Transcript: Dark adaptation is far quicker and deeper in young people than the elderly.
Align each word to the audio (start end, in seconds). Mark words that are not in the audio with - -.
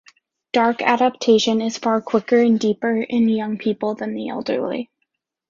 Dark 0.51 0.81
adaptation 0.81 1.61
is 1.61 1.77
far 1.77 2.01
quicker 2.01 2.39
and 2.39 2.59
deeper 2.59 3.03
in 3.03 3.29
young 3.29 3.59
people 3.59 3.93
than 3.93 4.15
the 4.15 4.29
elderly. 4.29 4.89